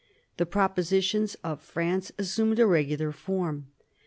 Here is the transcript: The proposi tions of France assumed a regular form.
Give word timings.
The 0.37 0.47
proposi 0.47 1.03
tions 1.03 1.35
of 1.43 1.61
France 1.61 2.11
assumed 2.17 2.57
a 2.57 2.65
regular 2.65 3.11
form. 3.11 3.67